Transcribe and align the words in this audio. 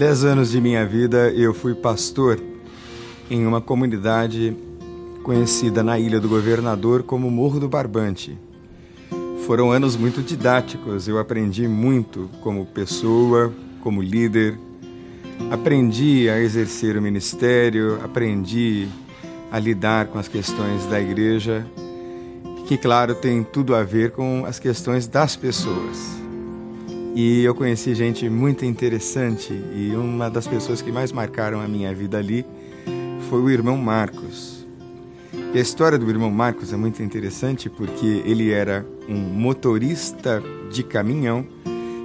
dez 0.00 0.24
anos 0.24 0.50
de 0.50 0.62
minha 0.62 0.86
vida 0.86 1.28
eu 1.28 1.52
fui 1.52 1.74
pastor 1.74 2.40
em 3.30 3.46
uma 3.46 3.60
comunidade 3.60 4.56
conhecida 5.22 5.82
na 5.82 5.98
Ilha 5.98 6.18
do 6.18 6.26
Governador 6.26 7.02
como 7.02 7.30
Morro 7.30 7.60
do 7.60 7.68
Barbante. 7.68 8.34
Foram 9.46 9.70
anos 9.70 9.96
muito 9.96 10.22
didáticos, 10.22 11.06
eu 11.06 11.18
aprendi 11.18 11.68
muito 11.68 12.30
como 12.40 12.64
pessoa, 12.64 13.52
como 13.82 14.00
líder, 14.00 14.58
aprendi 15.50 16.30
a 16.30 16.40
exercer 16.40 16.96
o 16.96 17.02
ministério, 17.02 18.02
aprendi 18.02 18.88
a 19.52 19.58
lidar 19.58 20.06
com 20.06 20.18
as 20.18 20.28
questões 20.28 20.86
da 20.86 20.98
igreja, 20.98 21.66
que, 22.66 22.78
claro, 22.78 23.14
tem 23.14 23.44
tudo 23.44 23.74
a 23.74 23.82
ver 23.82 24.12
com 24.12 24.46
as 24.46 24.58
questões 24.58 25.06
das 25.06 25.36
pessoas. 25.36 26.19
E 27.14 27.42
eu 27.42 27.54
conheci 27.56 27.92
gente 27.92 28.28
muito 28.28 28.64
interessante 28.64 29.52
e 29.52 29.92
uma 29.96 30.30
das 30.30 30.46
pessoas 30.46 30.80
que 30.80 30.92
mais 30.92 31.10
marcaram 31.10 31.60
a 31.60 31.66
minha 31.66 31.92
vida 31.92 32.18
ali 32.18 32.46
foi 33.28 33.40
o 33.40 33.50
irmão 33.50 33.76
Marcos. 33.76 34.64
E 35.52 35.58
a 35.58 35.60
história 35.60 35.98
do 35.98 36.08
irmão 36.08 36.30
Marcos 36.30 36.72
é 36.72 36.76
muito 36.76 37.02
interessante 37.02 37.68
porque 37.68 38.22
ele 38.24 38.52
era 38.52 38.86
um 39.08 39.16
motorista 39.16 40.40
de 40.70 40.84
caminhão 40.84 41.44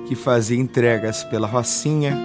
que 0.07 0.15
fazia 0.15 0.57
entregas 0.57 1.23
pela 1.25 1.47
Rocinha 1.47 2.17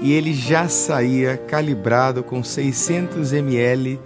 e 0.00 0.12
ele 0.12 0.32
já 0.32 0.68
saía 0.68 1.36
calibrado 1.36 2.22
com 2.22 2.42
600 2.42 3.34
ml 3.34 4.00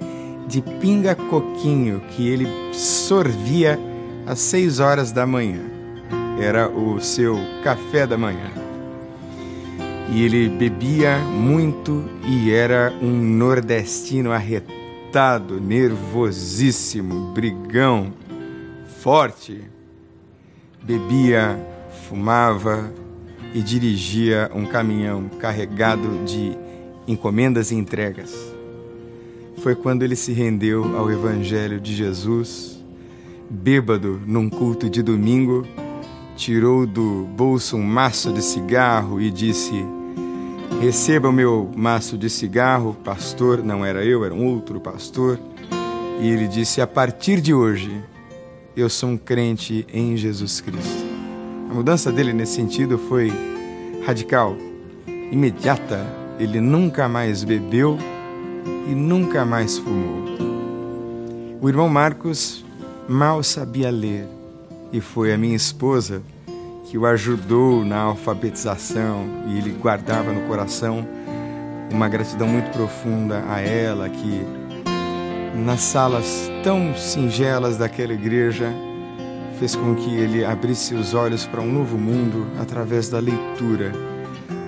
de 0.48 0.60
pinga 0.60 1.14
coquinho 1.14 2.02
que 2.10 2.28
ele 2.28 2.48
sorvia 2.72 3.78
às 4.26 4.40
6 4.40 4.80
horas 4.80 5.12
da 5.12 5.24
manhã 5.24 5.79
era 6.40 6.70
o 6.70 6.98
seu 7.00 7.38
café 7.62 8.06
da 8.06 8.16
manhã. 8.16 8.50
E 10.08 10.24
ele 10.24 10.48
bebia 10.48 11.18
muito 11.18 12.04
e 12.26 12.50
era 12.50 12.92
um 13.02 13.12
nordestino 13.12 14.32
arretado, 14.32 15.60
nervosíssimo, 15.60 17.32
brigão, 17.32 18.12
forte. 19.00 19.62
Bebia, 20.82 21.60
fumava 22.08 22.90
e 23.54 23.60
dirigia 23.60 24.50
um 24.54 24.64
caminhão 24.64 25.28
carregado 25.38 26.24
de 26.24 26.56
encomendas 27.06 27.70
e 27.70 27.74
entregas. 27.74 28.34
Foi 29.58 29.74
quando 29.74 30.02
ele 30.02 30.16
se 30.16 30.32
rendeu 30.32 30.96
ao 30.96 31.10
Evangelho 31.10 31.78
de 31.78 31.94
Jesus, 31.94 32.82
bêbado 33.48 34.18
num 34.26 34.48
culto 34.48 34.88
de 34.88 35.02
domingo 35.02 35.66
tirou 36.40 36.86
do 36.86 37.26
bolso 37.36 37.76
um 37.76 37.82
maço 37.82 38.32
de 38.32 38.40
cigarro 38.40 39.20
e 39.20 39.30
disse: 39.30 39.84
Receba 40.80 41.28
o 41.28 41.32
meu 41.32 41.70
maço 41.76 42.16
de 42.16 42.30
cigarro, 42.30 42.96
pastor. 43.04 43.62
Não 43.62 43.84
era 43.84 44.02
eu, 44.02 44.24
era 44.24 44.32
um 44.32 44.46
outro 44.46 44.80
pastor. 44.80 45.38
E 46.18 46.28
ele 46.30 46.48
disse: 46.48 46.80
A 46.80 46.86
partir 46.86 47.42
de 47.42 47.52
hoje, 47.52 48.02
eu 48.74 48.88
sou 48.88 49.10
um 49.10 49.18
crente 49.18 49.86
em 49.92 50.16
Jesus 50.16 50.62
Cristo. 50.62 51.04
A 51.70 51.74
mudança 51.74 52.10
dele 52.10 52.32
nesse 52.32 52.54
sentido 52.54 52.96
foi 52.96 53.30
radical, 54.06 54.56
imediata. 55.30 56.06
Ele 56.38 56.58
nunca 56.58 57.06
mais 57.06 57.44
bebeu 57.44 57.98
e 58.90 58.94
nunca 58.94 59.44
mais 59.44 59.76
fumou. 59.76 60.24
O 61.60 61.68
irmão 61.68 61.86
Marcos 61.86 62.64
mal 63.06 63.42
sabia 63.42 63.90
ler 63.90 64.39
e 64.92 65.00
foi 65.00 65.32
a 65.32 65.38
minha 65.38 65.56
esposa 65.56 66.22
que 66.86 66.98
o 66.98 67.06
ajudou 67.06 67.84
na 67.84 67.98
alfabetização 67.98 69.26
e 69.46 69.58
ele 69.58 69.70
guardava 69.70 70.32
no 70.32 70.48
coração 70.48 71.06
uma 71.92 72.08
gratidão 72.08 72.48
muito 72.48 72.70
profunda 72.70 73.44
a 73.48 73.60
ela 73.60 74.08
que 74.08 74.42
nas 75.64 75.80
salas 75.80 76.50
tão 76.62 76.94
singelas 76.96 77.76
daquela 77.76 78.12
igreja 78.12 78.72
fez 79.58 79.76
com 79.76 79.94
que 79.94 80.14
ele 80.14 80.44
abrisse 80.44 80.94
os 80.94 81.12
olhos 81.12 81.46
para 81.46 81.60
um 81.60 81.70
novo 81.70 81.98
mundo 81.98 82.46
através 82.58 83.08
da 83.08 83.18
leitura. 83.18 83.92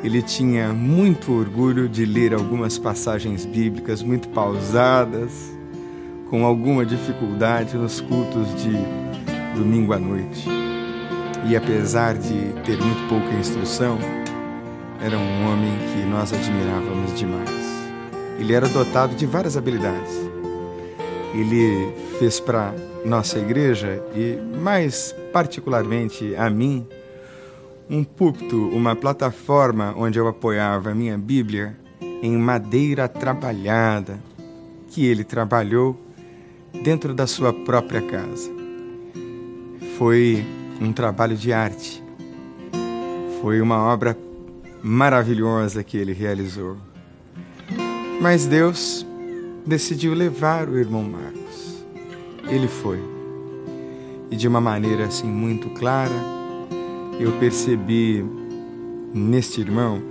Ele 0.04 0.20
tinha 0.20 0.72
muito 0.72 1.32
orgulho 1.32 1.88
de 1.88 2.04
ler 2.04 2.34
algumas 2.34 2.76
passagens 2.76 3.46
bíblicas 3.46 4.02
muito 4.02 4.28
pausadas, 4.28 5.32
com 6.28 6.44
alguma 6.44 6.84
dificuldade 6.84 7.76
nos 7.76 8.00
cultos 8.00 8.48
de 8.62 8.72
domingo 9.54 9.92
à 9.92 9.98
noite. 9.98 10.48
E 11.48 11.56
apesar 11.56 12.14
de 12.14 12.52
ter 12.64 12.78
muito 12.78 13.08
pouca 13.08 13.34
instrução, 13.34 13.98
era 15.00 15.18
um 15.18 15.50
homem 15.50 15.72
que 15.92 16.06
nós 16.08 16.32
admirávamos 16.32 17.18
demais. 17.18 17.50
Ele 18.38 18.52
era 18.52 18.68
dotado 18.68 19.14
de 19.16 19.26
várias 19.26 19.56
habilidades. 19.56 20.12
Ele 21.34 21.92
fez 22.18 22.38
para 22.38 22.72
nossa 23.04 23.38
igreja 23.38 24.02
e 24.14 24.38
mais 24.58 25.14
particularmente 25.32 26.34
a 26.36 26.48
mim 26.48 26.86
um 27.90 28.04
púlpito, 28.04 28.68
uma 28.68 28.94
plataforma 28.94 29.92
onde 29.96 30.18
eu 30.18 30.28
apoiava 30.28 30.90
a 30.90 30.94
minha 30.94 31.18
Bíblia 31.18 31.76
em 32.22 32.36
madeira 32.38 33.08
trabalhada, 33.08 34.20
que 34.88 35.04
ele 35.04 35.24
trabalhou 35.24 35.98
dentro 36.84 37.12
da 37.12 37.26
sua 37.26 37.52
própria 37.52 38.00
casa 38.00 38.61
foi 40.02 40.44
um 40.80 40.92
trabalho 40.92 41.36
de 41.36 41.52
arte. 41.52 42.02
Foi 43.40 43.60
uma 43.60 43.84
obra 43.84 44.18
maravilhosa 44.82 45.84
que 45.84 45.96
ele 45.96 46.12
realizou. 46.12 46.76
Mas 48.20 48.44
Deus 48.44 49.06
decidiu 49.64 50.12
levar 50.12 50.68
o 50.68 50.76
irmão 50.76 51.04
Marcos. 51.04 51.84
Ele 52.48 52.66
foi. 52.66 52.98
E 54.28 54.34
de 54.34 54.48
uma 54.48 54.60
maneira 54.60 55.04
assim 55.04 55.28
muito 55.28 55.70
clara, 55.70 56.10
eu 57.20 57.30
percebi 57.38 58.26
neste 59.14 59.60
irmão 59.60 60.02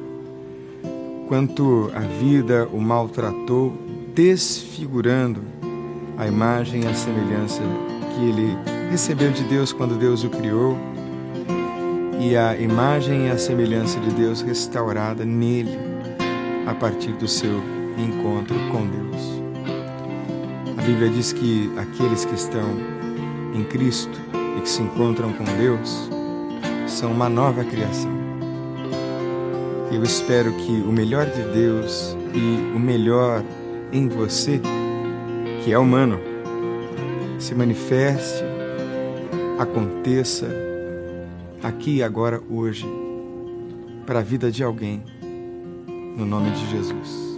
quanto 1.28 1.91
a 1.94 2.00
vida 2.00 2.66
o 2.72 2.79
maltratou, 2.79 3.78
desfigurando 4.16 5.41
a 6.18 6.25
imagem 6.28 6.84
e 6.84 6.88
a 6.88 6.94
semelhança 6.94 7.62
que 8.14 8.26
ele 8.26 8.58
recebeu 8.90 9.32
de 9.32 9.44
Deus 9.44 9.72
quando 9.72 9.98
Deus 9.98 10.24
o 10.24 10.30
criou 10.30 10.78
e 12.20 12.36
a 12.36 12.56
imagem 12.56 13.28
e 13.28 13.32
a 13.32 13.38
semelhança 13.38 14.00
de 14.00 14.12
Deus 14.12 14.42
restaurada 14.42 15.26
nele 15.26 15.78
a 16.68 16.74
partir 16.74 17.14
do 17.14 17.28
seu 17.28 17.62
encontro 17.98 18.56
com 18.72 18.86
Deus. 18.86 19.42
A 20.78 20.82
Bíblia 20.84 21.10
diz 21.10 21.34
que 21.34 21.72
aqueles 21.78 22.26
que 22.26 22.36
estão 22.36 22.78
em 23.56 23.64
Cristo 23.64 24.20
e 24.58 24.62
que 24.62 24.70
se 24.70 24.82
encontram 24.82 25.34
com 25.34 25.44
Deus 25.44 26.10
são 26.88 27.12
uma 27.12 27.30
nova 27.30 27.64
criação. 27.64 28.12
Eu 29.92 30.04
espero 30.04 30.54
que 30.54 30.72
o 30.72 30.92
melhor 30.92 31.26
de 31.26 31.42
Deus 31.54 32.16
e 32.34 32.76
o 32.76 32.80
melhor 32.80 33.44
em 33.92 34.08
você, 34.08 34.62
que 35.64 35.74
é 35.74 35.78
humano, 35.78 36.31
se 37.41 37.56
manifeste 37.56 38.44
aconteça 39.57 40.47
aqui 41.63 41.97
e 41.97 42.03
agora, 42.03 42.41
hoje, 42.50 42.85
para 44.06 44.19
a 44.19 44.24
vida 44.24 44.52
de 44.52 44.63
alguém, 44.63 45.03
no 46.16 46.25
nome 46.25 46.52
de 46.52 46.69
Jesus. 46.69 47.31